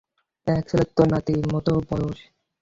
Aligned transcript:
এক 0.47 0.63
ছেলের 0.69 0.89
তো 0.95 1.03
নাতির 1.05 1.45
মতো 1.53 1.71
বয়স। 1.89 2.19